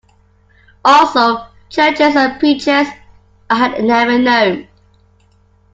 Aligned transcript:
Also, 0.83 1.45
churches 1.69 2.15
and 2.15 2.39
preachers 2.39 2.87
I 3.51 3.55
had 3.55 3.83
never 3.83 4.17
known. 4.17 4.67